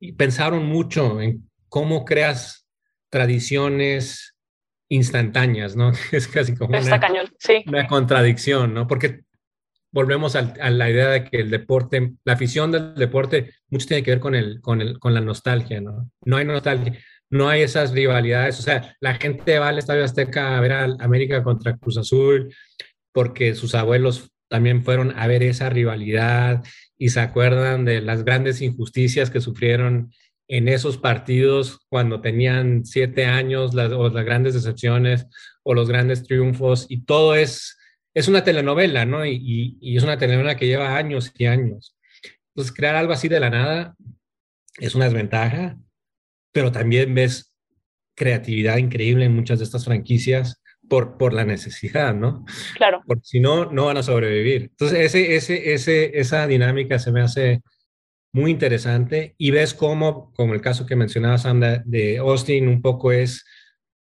y 0.00 0.12
pensaron 0.12 0.66
mucho 0.66 1.20
en 1.20 1.48
cómo 1.68 2.04
creas 2.04 2.66
tradiciones 3.10 4.36
instantáneas, 4.88 5.76
¿no? 5.76 5.92
Es 6.12 6.26
casi 6.26 6.56
como 6.56 6.76
una, 6.76 6.98
cañón, 6.98 7.26
sí. 7.38 7.62
una, 7.66 7.86
contradicción, 7.86 8.74
¿no? 8.74 8.88
Porque 8.88 9.20
volvemos 9.90 10.36
a, 10.36 10.70
la 10.70 10.90
idea 10.90 11.08
de 11.08 11.24
que 11.24 11.38
el 11.38 11.50
deporte, 11.50 12.14
la 12.24 12.34
afición 12.34 12.70
del 12.70 12.94
deporte, 12.94 13.52
mucho 13.68 13.86
tiene 13.86 14.02
que 14.02 14.10
ver 14.12 14.20
con, 14.20 14.34
el, 14.34 14.60
con, 14.60 14.80
el, 14.80 14.98
con 14.98 15.14
la 15.14 15.20
nostalgia, 15.20 15.80
¿no? 15.80 16.10
No 16.24 16.36
hay 16.36 16.44
nostalgia, 16.44 16.98
no 17.30 17.48
hay 17.48 17.62
esas 17.62 17.92
rivalidades, 17.92 18.58
o 18.58 18.62
sea, 18.62 18.96
la 19.00 19.14
gente 19.14 19.58
va 19.58 19.68
al 19.68 19.78
Estadio 19.78 20.04
Azteca 20.04 20.56
a 20.56 20.60
ver 20.60 20.72
a 20.72 20.84
América 21.00 21.42
contra 21.42 21.76
Cruz 21.76 21.98
Azul 21.98 22.54
porque 23.12 23.54
sus 23.54 23.74
abuelos 23.74 24.30
también 24.48 24.82
fueron 24.82 25.12
a 25.16 25.26
ver 25.26 25.42
esa 25.42 25.68
rivalidad 25.68 26.64
y 26.96 27.10
se 27.10 27.20
acuerdan 27.20 27.84
de 27.84 28.00
las 28.00 28.24
grandes 28.24 28.62
injusticias 28.62 29.30
que 29.30 29.40
sufrieron 29.40 30.12
en 30.48 30.68
esos 30.68 30.96
partidos 30.96 31.80
cuando 31.88 32.20
tenían 32.20 32.84
siete 32.84 33.26
años, 33.26 33.74
las, 33.74 33.92
o 33.92 34.08
las 34.08 34.24
grandes 34.24 34.54
decepciones 34.54 35.26
o 35.62 35.74
los 35.74 35.88
grandes 35.88 36.24
triunfos, 36.24 36.86
y 36.88 37.04
todo 37.04 37.34
es, 37.34 37.77
es 38.18 38.28
una 38.28 38.42
telenovela, 38.42 39.04
¿no? 39.04 39.24
Y, 39.24 39.78
y, 39.80 39.96
es 39.96 40.02
una 40.02 40.18
telenovela 40.18 40.56
que 40.56 40.66
lleva 40.66 40.96
años 40.96 41.32
y 41.36 41.46
años. 41.46 41.96
Entonces, 42.48 42.74
crear 42.74 42.96
algo 42.96 43.12
así 43.12 43.28
de 43.28 43.38
la 43.38 43.50
nada 43.50 43.94
es 44.78 44.94
una 44.94 45.04
desventaja, 45.04 45.78
pero 46.52 46.72
también 46.72 47.14
ves 47.14 47.54
creatividad 48.16 48.78
increíble 48.78 49.24
en 49.24 49.36
muchas 49.36 49.60
de 49.60 49.64
estas 49.64 49.84
franquicias 49.84 50.60
por, 50.88 51.16
por 51.16 51.32
la 51.32 51.44
necesidad, 51.44 52.14
¿no? 52.14 52.44
Claro. 52.76 53.02
Porque 53.06 53.24
si 53.24 53.38
no, 53.38 53.70
no 53.70 53.86
van 53.86 53.98
a 53.98 54.02
sobrevivir. 54.02 54.62
Entonces, 54.62 54.98
ese, 55.00 55.36
ese, 55.36 55.72
ese, 55.72 56.18
esa 56.18 56.46
dinámica 56.48 56.98
se 56.98 57.12
me 57.12 57.20
hace 57.20 57.62
muy 58.32 58.50
interesante 58.50 59.36
y 59.38 59.52
ves 59.52 59.74
cómo, 59.74 60.32
como 60.34 60.54
el 60.54 60.60
caso 60.60 60.86
que 60.86 60.96
mencionabas, 60.96 61.42
Sandra, 61.42 61.82
de 61.84 62.18
Austin, 62.18 62.66
un 62.66 62.82
poco 62.82 63.12
es, 63.12 63.44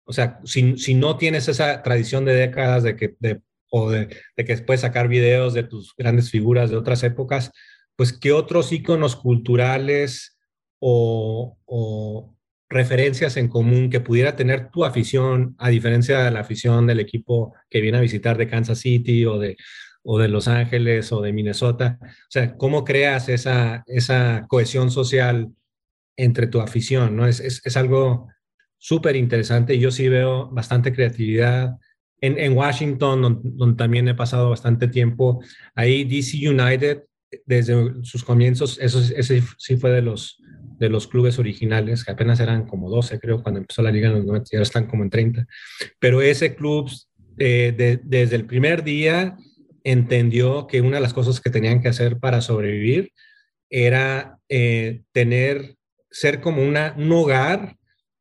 o 0.05 0.13
sea, 0.13 0.39
si, 0.45 0.77
si 0.77 0.93
no 0.93 1.17
tienes 1.17 1.49
esa 1.49 1.83
tradición 1.83 2.23
de 2.23 2.33
décadas 2.33 2.83
de 2.83 2.95
que, 2.95 3.15
de, 3.19 3.41
o 3.69 3.91
de, 3.91 4.07
que 4.35 4.57
puedes 4.57 4.81
sacar 4.81 5.07
videos 5.07 5.53
de 5.53 5.63
tus 5.63 5.93
grandes 5.97 6.29
figuras 6.31 6.69
de 6.69 6.77
otras 6.77 7.03
épocas, 7.03 7.51
pues 7.95 8.13
qué 8.13 8.31
otros 8.31 8.71
íconos 8.71 9.15
culturales 9.15 10.37
o, 10.79 11.57
o 11.65 12.35
referencias 12.69 13.35
en 13.37 13.47
común 13.47 13.89
que 13.89 13.99
pudiera 13.99 14.35
tener 14.35 14.69
tu 14.69 14.85
afición, 14.85 15.55
a 15.57 15.69
diferencia 15.69 16.23
de 16.23 16.31
la 16.31 16.41
afición 16.41 16.87
del 16.87 16.99
equipo 16.99 17.53
que 17.69 17.81
viene 17.81 17.97
a 17.97 18.01
visitar 18.01 18.37
de 18.37 18.47
Kansas 18.47 18.79
City 18.79 19.25
o 19.25 19.39
de, 19.39 19.57
o 20.03 20.19
de 20.19 20.27
Los 20.27 20.47
Ángeles 20.47 21.11
o 21.11 21.21
de 21.21 21.33
Minnesota. 21.33 21.97
O 22.01 22.29
sea, 22.29 22.55
¿cómo 22.55 22.85
creas 22.85 23.27
esa, 23.27 23.83
esa 23.87 24.45
cohesión 24.47 24.91
social 24.91 25.49
entre 26.15 26.47
tu 26.47 26.61
afición? 26.61 27.15
¿no? 27.15 27.27
Es, 27.27 27.39
es, 27.39 27.61
es 27.65 27.75
algo 27.75 28.27
súper 28.77 29.15
interesante. 29.15 29.79
Yo 29.79 29.91
sí 29.91 30.07
veo 30.07 30.49
bastante 30.49 30.93
creatividad. 30.93 31.75
En, 32.21 32.37
en 32.37 32.57
Washington, 32.57 33.21
donde, 33.21 33.49
donde, 33.53 33.77
también 33.77 34.07
he 34.07 34.15
pasado 34.15 34.49
bastante 34.49 34.87
tiempo, 34.87 35.41
ahí 35.75 36.03
DC 36.03 36.49
United, 36.49 37.03
desde 37.45 38.03
sus 38.03 38.23
comienzos, 38.23 38.77
eso, 38.81 38.99
ese 38.99 39.43
sí 39.57 39.77
fue 39.77 39.91
de 39.91 40.01
los, 40.01 40.41
de 40.79 40.89
los 40.89 41.07
clubes 41.07 41.37
originales, 41.39 42.03
que 42.03 42.11
apenas 42.11 42.39
eran 42.39 42.65
como 42.65 42.89
12, 42.89 43.19
creo, 43.19 43.43
cuando 43.43 43.59
empezó 43.59 43.81
la 43.81 43.91
liga 43.91 44.07
en 44.07 44.15
los 44.15 44.25
90, 44.25 44.49
y 44.51 44.55
ahora 44.55 44.63
están 44.63 44.87
como 44.87 45.03
en 45.03 45.09
30. 45.09 45.45
Pero 45.99 46.21
ese 46.21 46.55
club, 46.55 46.89
eh, 47.37 47.73
de, 47.77 47.99
desde 48.03 48.35
el 48.35 48.45
primer 48.45 48.83
día, 48.83 49.37
entendió 49.83 50.67
que 50.67 50.81
una 50.81 50.97
de 50.97 51.01
las 51.01 51.13
cosas 51.13 51.39
que 51.41 51.49
tenían 51.49 51.81
que 51.81 51.89
hacer 51.89 52.19
para 52.19 52.41
sobrevivir 52.41 53.11
era 53.69 54.39
eh, 54.49 55.01
tener, 55.11 55.75
ser 56.09 56.41
como 56.41 56.63
una, 56.63 56.95
un 56.97 57.11
hogar 57.11 57.75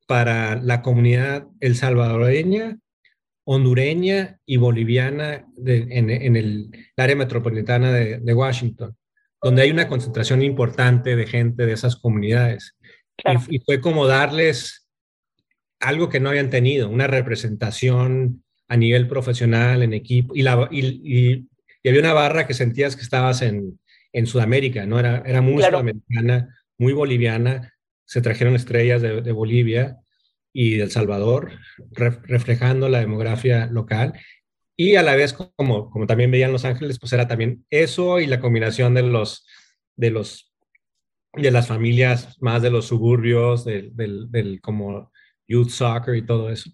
para 0.06 0.56
la 0.56 0.82
comunidad 0.82 1.46
el 1.60 1.76
salvadoreña, 1.76 2.78
hondureña 3.50 4.38
y 4.44 4.58
boliviana 4.58 5.46
de, 5.56 5.86
en, 5.88 6.10
en, 6.10 6.36
el 6.36 6.70
área 6.98 7.16
metropolitana 7.16 7.90
de, 7.90 8.18
de, 8.18 8.34
Washington, 8.34 8.94
donde 9.40 9.62
hay 9.62 9.70
una 9.70 9.88
concentración 9.88 10.42
importante 10.42 11.16
de 11.16 11.26
gente 11.26 11.64
de 11.64 11.72
esas 11.72 11.96
comunidades. 11.96 12.76
Claro. 13.16 13.40
Y, 13.48 13.56
y, 13.56 13.60
fue 13.60 13.80
como 13.80 14.06
darles 14.06 14.86
algo 15.80 16.10
que 16.10 16.20
no 16.20 16.28
habían 16.28 16.50
tenido, 16.50 16.90
una 16.90 17.06
representación 17.06 18.44
a 18.68 18.76
nivel 18.76 19.08
profesional, 19.08 19.82
en 19.82 19.94
equipo, 19.94 20.36
y, 20.36 20.42
la, 20.42 20.68
y, 20.70 20.80
y, 20.80 21.48
y 21.82 21.88
había 21.88 22.02
una 22.02 22.12
barra 22.12 22.46
que 22.46 22.52
sentías 22.52 22.96
que 22.96 23.02
estabas 23.02 23.40
en, 23.40 23.80
en 24.12 24.26
Sudamérica, 24.26 24.84
¿no? 24.84 25.00
Era, 25.00 25.22
era 25.24 25.40
muy 25.40 25.56
Claro. 25.56 25.78
sudamericana, 25.78 26.54
muy 26.76 26.92
boliviana, 26.92 27.72
se 28.04 28.20
trajeron 28.20 28.56
estrellas 28.56 29.00
de, 29.00 29.22
de 29.22 29.32
Bolivia 29.32 29.96
y 30.52 30.80
El 30.80 30.90
Salvador, 30.90 31.52
ref- 31.92 32.20
reflejando 32.24 32.88
la 32.88 33.00
demografía 33.00 33.66
local. 33.66 34.14
Y 34.76 34.96
a 34.96 35.02
la 35.02 35.16
vez, 35.16 35.32
como, 35.32 35.90
como 35.90 36.06
también 36.06 36.30
veían 36.30 36.52
Los 36.52 36.64
Ángeles, 36.64 36.98
pues 36.98 37.12
era 37.12 37.26
también 37.28 37.64
eso 37.70 38.20
y 38.20 38.26
la 38.26 38.40
combinación 38.40 38.94
de 38.94 39.02
los, 39.02 39.46
de 39.96 40.10
los, 40.10 40.54
de 41.34 41.50
las 41.50 41.66
familias 41.66 42.36
más 42.40 42.62
de 42.62 42.70
los 42.70 42.86
suburbios, 42.86 43.64
del, 43.64 43.94
del, 43.96 44.30
del 44.30 44.60
como 44.60 45.10
youth 45.46 45.70
soccer 45.70 46.14
y 46.14 46.24
todo 46.24 46.50
eso. 46.50 46.70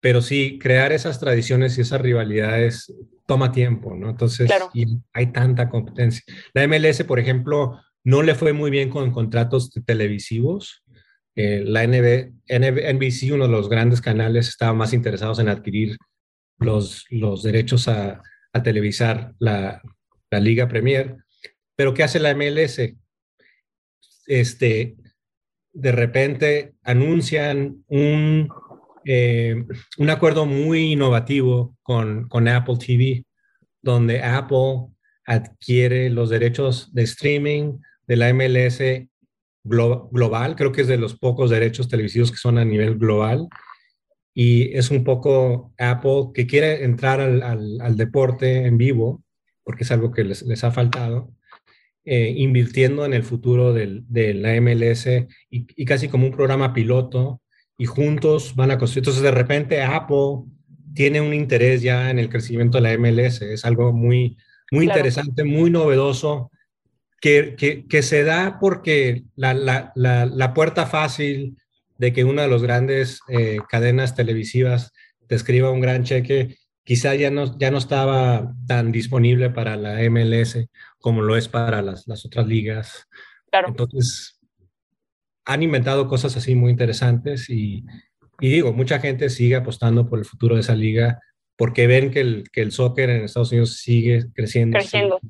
Pero 0.00 0.20
sí, 0.20 0.58
crear 0.60 0.92
esas 0.92 1.18
tradiciones 1.18 1.78
y 1.78 1.80
esas 1.80 2.00
rivalidades 2.02 2.92
toma 3.26 3.52
tiempo, 3.52 3.94
¿no? 3.96 4.10
Entonces, 4.10 4.46
Claro. 4.46 4.68
y 4.74 4.84
hay 5.14 5.28
tanta 5.32 5.70
competencia. 5.70 6.22
La 6.52 6.62
MLS, 6.64 7.04
por 7.04 7.18
ejemplo, 7.18 7.80
no 8.04 8.22
le 8.22 8.34
fue 8.34 8.52
muy 8.52 8.70
bien 8.70 8.90
con 8.90 9.10
contratos 9.12 9.70
televisivos. 9.86 10.83
Eh, 11.36 11.62
la 11.64 11.86
NB, 11.86 12.32
NB 12.48 12.94
NBC, 12.94 13.32
uno 13.32 13.46
de 13.46 13.52
los 13.52 13.68
grandes 13.68 14.00
canales, 14.00 14.48
estaba 14.48 14.72
más 14.72 14.92
interesados 14.92 15.38
en 15.38 15.48
adquirir 15.48 15.96
los, 16.58 17.06
derechos 17.42 17.88
a, 17.88 18.22
televisar 18.62 19.34
la, 19.38 19.82
la, 20.30 20.40
Liga 20.40 20.68
Premier. 20.68 21.16
Pero 21.76 21.92
¿qué 21.92 22.04
hace 22.04 22.20
la 22.20 22.34
MLS? 22.34 22.80
Este, 24.26 24.96
de 25.72 25.92
repente 25.92 26.74
anuncian 26.84 27.84
un, 27.88 28.48
eh, 29.04 29.64
un 29.98 30.10
acuerdo 30.10 30.46
muy 30.46 30.92
innovativo 30.92 31.76
con, 31.82 32.28
con 32.28 32.46
Apple 32.46 32.76
TV, 32.78 33.24
donde 33.82 34.22
Apple 34.22 34.86
adquiere 35.26 36.10
los 36.10 36.30
derechos 36.30 36.94
de 36.94 37.02
streaming 37.02 37.78
de 38.06 38.16
la 38.16 38.32
MLS 38.32 38.80
glo 39.64 40.08
global, 40.12 40.54
creo 40.56 40.72
que 40.72 40.82
es 40.82 40.88
de 40.88 40.98
los 40.98 41.18
pocos 41.18 41.50
derechos 41.50 41.88
televisivos 41.88 42.30
que 42.30 42.36
son 42.36 42.58
a 42.58 42.64
nivel 42.64 42.96
global, 42.96 43.48
y 44.34 44.76
es 44.76 44.90
un 44.90 45.04
poco 45.04 45.72
Apple 45.78 46.30
que 46.34 46.46
quiere 46.46 46.84
entrar 46.84 47.20
al, 47.20 47.42
al, 47.42 47.80
al 47.80 47.96
deporte 47.96 48.66
en 48.66 48.76
vivo, 48.76 49.22
porque 49.62 49.84
es 49.84 49.90
algo 49.90 50.12
que 50.12 50.24
les, 50.24 50.42
les 50.42 50.64
ha 50.64 50.70
faltado, 50.70 51.32
eh, 52.04 52.34
invirtiendo 52.36 53.06
en 53.06 53.14
el 53.14 53.22
futuro 53.22 53.72
del, 53.72 54.04
de 54.08 54.34
la 54.34 54.60
MLS 54.60 55.06
y, 55.48 55.66
y, 55.74 55.84
casi 55.86 56.08
como 56.08 56.26
un 56.26 56.32
programa 56.32 56.74
piloto, 56.74 57.40
y 57.78 57.86
juntos 57.86 58.54
van 58.54 58.70
a 58.70 58.78
construir. 58.78 59.02
Entonces, 59.02 59.22
de 59.22 59.30
repente, 59.30 59.82
Apple 59.82 60.44
tiene 60.94 61.20
un 61.20 61.34
interés 61.34 61.82
ya 61.82 62.10
en 62.10 62.18
el 62.18 62.28
crecimiento 62.28 62.78
de 62.78 62.82
la 62.82 62.98
MLS, 62.98 63.42
es 63.42 63.64
algo 63.64 63.92
muy, 63.92 64.36
muy 64.70 64.84
claro. 64.86 65.00
interesante, 65.00 65.44
muy 65.44 65.70
novedoso, 65.70 66.50
que, 67.24 67.54
que, 67.56 67.86
que 67.86 68.02
se 68.02 68.22
da 68.22 68.58
porque 68.60 69.24
la, 69.34 69.54
la, 69.54 69.92
la, 69.94 70.26
la, 70.26 70.52
puerta 70.52 70.84
fácil 70.84 71.56
de 71.96 72.12
que 72.12 72.22
una 72.22 72.42
de 72.42 72.48
las 72.48 72.62
grandes 72.62 73.20
eh, 73.28 73.60
cadenas 73.70 74.14
televisivas 74.14 74.92
te 75.26 75.34
escriba 75.34 75.70
un 75.70 75.80
gran 75.80 76.04
cheque, 76.04 76.58
quizá 76.82 77.14
ya 77.14 77.30
no, 77.30 77.58
ya 77.58 77.70
no 77.70 77.78
estaba 77.78 78.52
tan 78.66 78.92
disponible 78.92 79.48
para 79.48 79.78
la 79.78 80.02
MLS 80.10 80.68
como 80.98 81.22
lo 81.22 81.38
es 81.38 81.48
para 81.48 81.80
las, 81.80 82.06
las 82.06 82.26
otras 82.26 82.46
ligas. 82.46 83.08
Claro. 83.50 83.68
Entonces, 83.68 84.38
han 85.46 85.62
inventado 85.62 86.08
cosas 86.08 86.36
así 86.36 86.54
muy 86.54 86.72
interesantes 86.72 87.48
y, 87.48 87.86
y, 88.38 88.50
digo, 88.50 88.74
mucha 88.74 89.00
gente 89.00 89.30
sigue 89.30 89.56
apostando 89.56 90.06
por 90.06 90.18
el 90.18 90.26
futuro 90.26 90.56
de 90.56 90.60
esa 90.60 90.74
liga 90.74 91.22
porque 91.56 91.86
ven 91.86 92.10
que 92.10 92.20
el, 92.20 92.44
que 92.52 92.62
el 92.62 92.72
soccer 92.72 93.10
en 93.10 93.24
Estados 93.24 93.52
Unidos 93.52 93.76
sigue 93.76 94.26
creciendo. 94.34 94.78
Creciendo. 94.78 95.20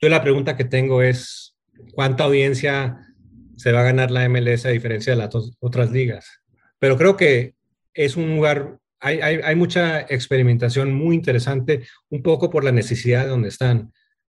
Yo 0.00 0.08
la 0.08 0.22
pregunta 0.22 0.56
que 0.56 0.64
tengo 0.64 1.02
es, 1.02 1.56
¿cuánta 1.92 2.24
audiencia 2.24 2.98
se 3.56 3.72
va 3.72 3.80
a 3.80 3.84
ganar 3.84 4.10
la 4.10 4.28
MLS 4.28 4.66
a 4.66 4.70
diferencia 4.70 5.14
de 5.14 5.18
las 5.18 5.30
otras 5.60 5.90
ligas? 5.90 6.40
Pero 6.78 6.96
creo 6.96 7.16
que 7.16 7.54
es 7.94 8.16
un 8.16 8.36
lugar, 8.36 8.78
hay, 9.00 9.20
hay, 9.20 9.40
hay 9.42 9.56
mucha 9.56 10.00
experimentación 10.00 10.92
muy 10.92 11.16
interesante, 11.16 11.86
un 12.10 12.22
poco 12.22 12.50
por 12.50 12.62
la 12.62 12.72
necesidad 12.72 13.24
de 13.24 13.30
donde 13.30 13.48
están. 13.48 13.92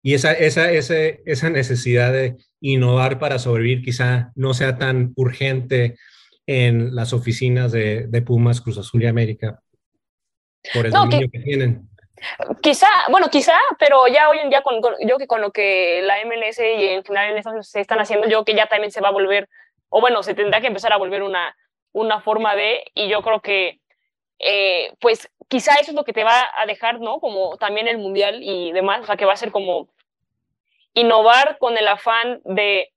Y 0.02 0.14
esa, 0.14 0.32
esa, 0.32 0.70
esa, 0.70 0.94
esa 0.96 1.50
necesidad 1.50 2.12
de 2.12 2.36
innovar 2.60 3.18
para 3.18 3.38
sobrevivir 3.38 3.82
quizá 3.82 4.30
no 4.36 4.54
sea 4.54 4.78
tan 4.78 5.12
urgente 5.16 5.96
en 6.46 6.94
las 6.94 7.12
oficinas 7.12 7.72
de, 7.72 8.06
de 8.06 8.22
Pumas, 8.22 8.60
Cruz 8.60 8.78
Azul 8.78 9.02
y 9.02 9.06
América 9.06 9.60
por 10.74 10.86
el 10.86 10.92
no, 10.92 11.00
dominio 11.00 11.28
que, 11.30 11.38
que, 11.38 11.44
tienen. 11.44 11.88
Quizá, 12.62 12.88
bueno, 13.10 13.28
quizá, 13.30 13.56
pero 13.78 14.08
ya 14.08 14.28
hoy 14.28 14.38
en 14.38 14.50
día, 14.50 14.62
con, 14.62 14.80
con, 14.80 14.94
yo 15.06 15.18
que 15.18 15.26
con 15.26 15.40
lo 15.40 15.52
que 15.52 16.00
la 16.02 16.16
MLS 16.24 16.58
y 16.58 16.88
en 16.88 17.04
general 17.04 17.30
en 17.30 17.38
Estados 17.38 17.68
se 17.68 17.80
están 17.80 18.00
haciendo, 18.00 18.28
yo 18.28 18.44
que 18.44 18.54
ya 18.54 18.66
también 18.66 18.90
se 18.90 19.00
va 19.00 19.08
a 19.08 19.12
volver, 19.12 19.48
o 19.88 20.00
bueno, 20.00 20.22
se 20.22 20.34
tendrá 20.34 20.60
que 20.60 20.66
empezar 20.66 20.92
a 20.92 20.96
volver 20.96 21.22
una, 21.22 21.56
una 21.92 22.20
forma 22.20 22.54
de, 22.56 22.84
y 22.94 23.08
yo 23.08 23.22
creo 23.22 23.40
que 23.40 23.80
eh, 24.38 24.92
pues 25.00 25.30
quizá 25.48 25.74
eso 25.74 25.90
es 25.90 25.94
lo 25.94 26.04
que 26.04 26.12
te 26.12 26.24
va 26.24 26.48
a 26.56 26.66
dejar, 26.66 27.00
¿no? 27.00 27.20
Como 27.20 27.56
también 27.56 27.88
el 27.88 27.98
mundial 27.98 28.40
y 28.42 28.72
demás, 28.72 29.00
o 29.02 29.06
sea, 29.06 29.16
que 29.16 29.24
va 29.24 29.32
a 29.32 29.36
ser 29.36 29.50
como 29.50 29.88
innovar 30.94 31.58
con 31.58 31.76
el 31.76 31.88
afán 31.88 32.40
de 32.44 32.92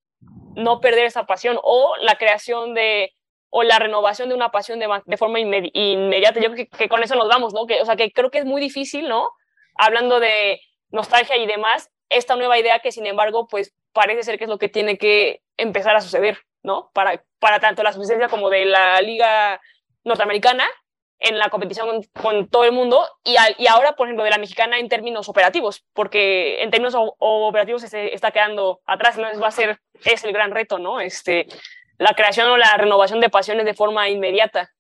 no 0.56 0.82
perder 0.82 1.06
esa 1.06 1.26
pasión 1.26 1.60
o 1.64 1.96
la 2.02 2.16
creación 2.16 2.74
de 2.74 3.14
o 3.52 3.64
la 3.64 3.78
renovación 3.78 4.30
de 4.30 4.36
una 4.36 4.50
pasión 4.50 4.80
de, 4.80 4.88
de 5.06 5.18
forma 5.18 5.40
inmediata. 5.40 6.40
Yo 6.40 6.52
creo 6.52 6.68
que, 6.68 6.90
con 6.90 7.04
eso 7.04 7.16
nos 7.16 7.28
vamos, 7.28 7.54
¿no? 7.54 7.68
Que, 7.68 7.82
o 7.82 7.86
sea, 7.86 7.98
que 7.98 8.12
creo 8.12 8.32
que 8.32 8.40
es 8.40 8.46
muy 8.46 8.62
difícil, 8.62 9.08
¿no? 9.08 9.30
Hablando 9.76 10.20
de 10.20 10.62
nostalgia 10.90 11.36
y 11.38 11.46
demás, 11.46 11.92
esta 12.10 12.38
nueva 12.38 12.58
idea 12.58 12.80
que 12.80 12.94
sin 12.94 13.06
embargo, 13.06 13.48
pues 13.48 13.74
parece 13.92 14.24
ser 14.24 14.38
que 14.38 14.46
es 14.46 14.50
lo 14.50 14.58
que 14.58 14.70
tiene 14.70 14.98
que 14.98 15.42
empezar 15.58 15.96
a 15.96 16.02
suceder, 16.02 16.40
¿no? 16.64 16.92
Para, 16.94 17.24
para 17.40 17.60
tanto 17.60 17.84
la 17.84 17.92
subsistencia 17.92 18.30
como 18.30 18.50
de 18.50 18.64
la 18.66 19.02
liga 19.02 19.60
norteamericana 20.06 20.66
en 21.20 21.38
la 21.38 21.50
competición 21.50 22.04
con, 22.20 22.48
todo 22.48 22.64
el 22.64 22.72
mundo 22.72 23.06
y, 23.26 23.36
y, 23.58 23.68
ahora, 23.68 23.98
por 23.98 24.08
ejemplo, 24.08 24.24
de 24.24 24.32
la 24.32 24.38
mexicana 24.38 24.80
en 24.80 24.88
términos 24.88 25.28
operativos, 25.28 25.86
porque 25.94 26.64
en 26.64 26.72
términos 26.72 26.96
operativos 26.96 27.82
se 27.82 28.14
está 28.14 28.32
quedando 28.32 28.80
atrás, 28.86 29.18
entonces 29.18 29.42
va 29.42 29.48
a 29.48 29.52
ser, 29.52 29.80
es 30.06 30.24
el 30.24 30.32
gran 30.32 30.52
reto, 30.52 30.80
¿no? 30.80 31.00
Este, 31.02 31.48
la 32.02 32.16
creación 32.16 32.50
o 32.50 32.58
la 32.58 32.76
renovación 32.78 33.20
de 33.20 33.30
pasiones 33.30 33.64
de 33.64 33.76
forma 33.76 34.10
inmediata. 34.10 34.72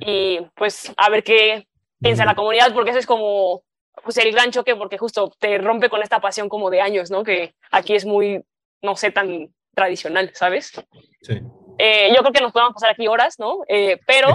Y 0.00 0.40
pues 0.54 0.90
a 0.96 1.10
ver 1.10 1.22
qué 1.22 1.66
piensa 2.00 2.24
la 2.24 2.34
comunidad, 2.34 2.72
porque 2.72 2.90
eso 2.90 2.98
es 2.98 3.06
como 3.06 3.62
pues, 4.02 4.16
el 4.16 4.32
gran 4.32 4.50
choque, 4.50 4.74
porque 4.74 4.96
justo 4.96 5.30
te 5.38 5.58
rompe 5.58 5.90
con 5.90 6.02
esta 6.02 6.20
pasión 6.20 6.48
como 6.48 6.70
de 6.70 6.80
años, 6.80 7.10
¿no? 7.10 7.24
Que 7.24 7.54
aquí 7.70 7.94
es 7.94 8.06
muy, 8.06 8.42
no 8.80 8.96
sé, 8.96 9.10
tan 9.10 9.52
tradicional, 9.74 10.30
¿sabes? 10.32 10.72
Sí. 11.20 11.40
Eh, 11.76 12.08
yo 12.14 12.20
creo 12.20 12.32
que 12.32 12.40
nos 12.40 12.52
podemos 12.52 12.72
pasar 12.72 12.90
aquí 12.90 13.06
horas, 13.06 13.38
¿no? 13.38 13.58
Eh, 13.68 14.00
pero 14.06 14.28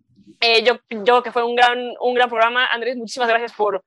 eh, 0.40 0.64
yo, 0.64 0.80
yo 0.90 1.04
creo 1.04 1.22
que 1.22 1.32
fue 1.32 1.44
un 1.44 1.54
gran, 1.54 1.78
un 2.00 2.14
gran 2.14 2.28
programa. 2.28 2.66
Andrés, 2.66 2.96
muchísimas 2.96 3.28
gracias 3.28 3.52
por, 3.52 3.84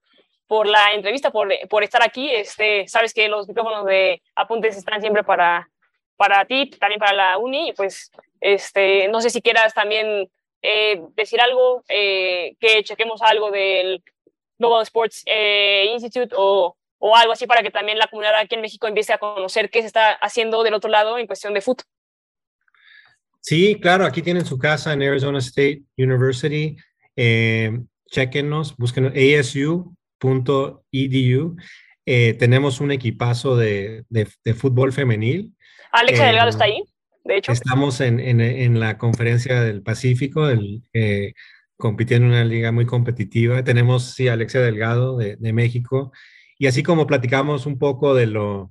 por 0.47 0.65
la 0.65 0.93
entrevista, 0.93 1.29
por, 1.29 1.51
por 1.69 1.83
estar 1.83 2.03
aquí. 2.03 2.29
Este, 2.29 2.87
sabes 2.87 3.13
que 3.13 3.27
los 3.27 3.49
micrófonos 3.49 3.85
de 3.85 4.21
apuntes 4.35 4.77
están 4.77 5.01
siempre 5.01 5.23
para, 5.23 5.67
para 6.19 6.43
ti, 6.43 6.69
también 6.69 6.99
para 6.99 7.13
la 7.13 7.37
uni. 7.37 7.73
Pues 7.77 8.11
este, 8.41 9.07
no 9.07 9.21
sé 9.21 9.29
si 9.29 9.41
quieras 9.41 9.73
también 9.73 10.29
eh, 10.61 11.01
decir 11.15 11.39
algo, 11.39 11.85
eh, 11.87 12.57
que 12.59 12.83
chequemos 12.83 13.21
algo 13.21 13.49
del 13.51 14.03
Global 14.57 14.83
Sports 14.83 15.23
eh, 15.25 15.85
Institute 15.93 16.35
o, 16.37 16.75
o, 16.97 17.15
algo 17.15 17.31
así 17.31 17.47
para 17.47 17.63
que 17.63 17.71
también 17.71 17.97
la 17.97 18.07
comunidad 18.07 18.35
aquí 18.35 18.55
en 18.55 18.61
México 18.61 18.85
empiece 18.85 19.13
a 19.13 19.17
conocer 19.17 19.69
qué 19.69 19.79
se 19.79 19.87
está 19.87 20.11
haciendo 20.11 20.61
del 20.63 20.73
otro 20.73 20.89
lado 20.89 21.17
en 21.17 21.27
cuestión 21.27 21.53
de 21.53 21.61
fútbol. 21.61 21.85
Sí, 23.39 23.79
claro, 23.79 24.05
aquí 24.05 24.21
tienen 24.21 24.45
su 24.45 24.57
casa 24.57 24.91
en 24.91 25.03
Arizona 25.03 25.39
State 25.39 25.83
University. 25.97 26.75
Chequenos, 28.11 28.75
busquen 28.75 29.13
asu.edu. 29.39 29.85
tenemos 32.05 32.81
un 32.81 32.91
equipazo 32.91 33.55
de, 33.55 34.03
de 34.09 34.53
fútbol 34.53 34.91
femenil 34.91 35.53
Alexa 35.91 36.25
Delgado 36.25 36.49
está 36.49 36.65
ahí, 36.65 36.83
de 37.23 37.37
hecho. 37.37 37.51
Estamos 37.51 38.01
en, 38.01 38.19
en, 38.19 38.41
en 38.41 38.79
la 38.79 38.97
conferencia 38.97 39.61
del 39.61 39.81
Pacífico, 39.81 40.47
compitiendo 41.77 42.27
en 42.27 42.33
una 42.33 42.45
liga 42.45 42.71
muy 42.71 42.85
competitiva. 42.85 43.63
Tenemos, 43.63 44.13
sí, 44.13 44.27
Alexia 44.27 44.61
Delgado 44.61 45.17
de, 45.17 45.35
de, 45.37 45.53
México. 45.53 46.11
Y 46.57 46.67
así 46.67 46.83
como 46.83 47.07
platicamos 47.07 47.65
un 47.65 47.79
poco 47.79 48.13
de 48.13 48.27
lo, 48.27 48.69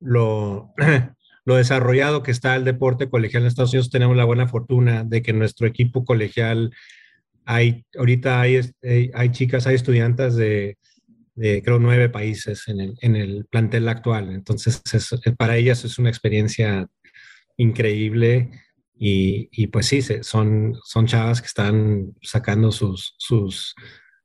lo, 0.00 0.74
lo 1.44 1.56
desarrollado 1.56 2.22
que 2.22 2.30
está 2.30 2.56
el 2.56 2.64
deporte 2.64 3.08
colegial 3.08 3.42
en 3.42 3.48
Estados 3.48 3.72
Unidos, 3.72 3.90
tenemos 3.90 4.16
la 4.16 4.24
buena 4.24 4.46
fortuna 4.46 5.04
de 5.04 5.22
que 5.22 5.32
nuestro 5.32 5.66
equipo 5.66 6.04
colegial, 6.04 6.72
hay, 7.44 7.84
ahorita 7.98 8.40
hay, 8.40 8.60
eh, 8.82 9.10
hay 9.14 9.30
chicas, 9.30 9.66
hay 9.66 9.74
estudiantes 9.74 10.36
de, 10.36 10.76
de 11.40 11.62
creo 11.62 11.78
nueve 11.78 12.10
países 12.10 12.68
en 12.68 12.80
el, 12.80 12.98
en 13.00 13.16
el 13.16 13.46
plantel 13.46 13.88
actual. 13.88 14.30
Entonces, 14.30 14.82
eh, 15.24 15.32
para 15.32 15.56
ellas 15.56 15.84
es 15.84 15.98
una 15.98 16.10
experiencia 16.10 16.86
increíble 17.56 18.50
y, 18.94 19.48
y 19.50 19.68
pues 19.68 19.86
sí, 19.86 20.02
son, 20.02 20.78
son 20.84 21.06
chavas 21.06 21.40
que 21.40 21.46
están 21.46 22.14
sacando 22.20 22.70
sus, 22.70 23.14
sus 23.16 23.74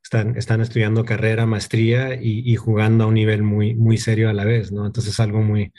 están, 0.02 0.36
están 0.36 0.60
estudiando 0.60 1.06
carrera, 1.06 1.46
maestría 1.46 2.14
y, 2.14 2.52
y, 2.52 2.56
jugando 2.56 3.04
a 3.04 3.06
un 3.06 3.14
nivel 3.14 3.42
muy, 3.42 3.74
muy 3.74 3.96
serio 3.96 4.28
a 4.28 4.34
la 4.34 4.44
vez, 4.44 4.70
¿no? 4.70 4.84
Entonces 4.84 5.14
es 5.14 5.20
algo 5.20 5.40
muy, 5.40 5.72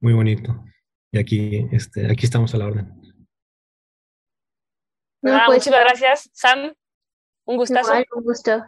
muy 0.00 0.12
bonito. 0.12 0.64
Y 1.12 1.18
aquí, 1.18 1.66
este, 1.72 2.10
aquí 2.10 2.26
estamos 2.26 2.54
a 2.54 2.58
la 2.58 2.66
orden. 2.66 2.92
No, 5.22 5.40
pues, 5.46 5.66
muchas 5.66 5.80
gracias, 5.80 6.30
Sam. 6.34 6.74
Un 7.46 7.56
gustazo. 7.56 7.92
un 8.14 8.22
gusto. 8.22 8.62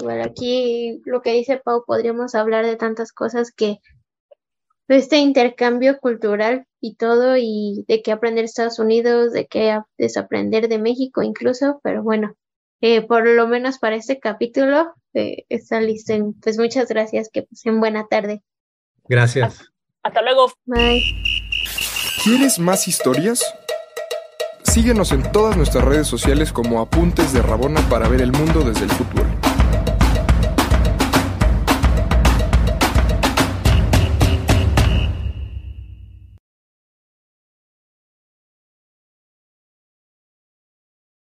Bueno, 0.00 0.24
aquí 0.24 1.00
lo 1.04 1.20
que 1.22 1.32
dice 1.32 1.60
Pau, 1.62 1.84
podríamos 1.86 2.34
hablar 2.34 2.64
de 2.64 2.76
tantas 2.76 3.12
cosas 3.12 3.52
que 3.52 3.78
este 4.88 5.18
intercambio 5.18 5.98
cultural 5.98 6.66
y 6.80 6.96
todo, 6.96 7.36
y 7.36 7.84
de 7.88 8.02
qué 8.02 8.12
aprender 8.12 8.44
Estados 8.44 8.78
Unidos, 8.78 9.32
de 9.32 9.46
qué 9.46 9.78
desaprender 9.96 10.68
de 10.68 10.78
México 10.78 11.22
incluso, 11.22 11.80
pero 11.82 12.02
bueno, 12.02 12.34
eh, 12.80 13.02
por 13.02 13.26
lo 13.26 13.46
menos 13.46 13.78
para 13.78 13.96
este 13.96 14.18
capítulo 14.18 14.92
eh, 15.14 15.44
está 15.48 15.80
listo. 15.80 16.14
Pues 16.42 16.58
muchas 16.58 16.88
gracias, 16.88 17.28
que 17.32 17.42
pasen 17.42 17.80
buena 17.80 18.06
tarde. 18.08 18.42
Gracias. 19.08 19.72
Hasta 20.02 20.22
luego. 20.22 20.52
Bye. 20.64 21.02
¿Quieres 22.24 22.58
más 22.58 22.88
historias? 22.88 23.42
Síguenos 24.64 25.12
en 25.12 25.30
todas 25.32 25.56
nuestras 25.56 25.84
redes 25.84 26.06
sociales 26.06 26.52
como 26.52 26.80
Apuntes 26.80 27.32
de 27.32 27.42
Rabona 27.42 27.80
para 27.88 28.08
ver 28.08 28.20
el 28.20 28.32
mundo 28.32 28.62
desde 28.62 28.84
el 28.84 28.90
fútbol. 28.90 29.26